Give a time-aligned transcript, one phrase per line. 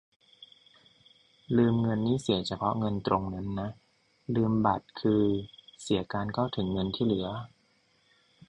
[1.57, 3.69] ลืมเงินนี่เสียเฉพาะเงินตรงนั้นนะ
[4.35, 5.23] ลืมบัตรคือ
[5.81, 7.27] เสียการเข้าถึงเงินที่เหลือ